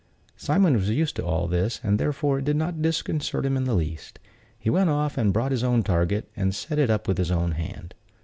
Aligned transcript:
Simon 0.35 0.73
was 0.73 0.89
used 0.89 1.15
to 1.17 1.23
all 1.23 1.47
this, 1.47 1.79
and 1.83 1.99
therefore 1.99 2.39
it 2.39 2.45
did 2.45 2.55
not 2.55 2.81
disconcert 2.81 3.45
him 3.45 3.55
in 3.55 3.65
the 3.65 3.75
least. 3.75 4.17
He 4.57 4.67
went 4.71 4.89
off 4.89 5.15
and 5.15 5.31
brought 5.31 5.51
his 5.51 5.63
own 5.63 5.83
target, 5.83 6.27
and 6.35 6.55
set 6.55 6.79
it 6.79 6.89
up 6.89 7.07
with 7.07 7.19
his 7.19 7.29
own 7.29 7.51
hand. 7.51 7.93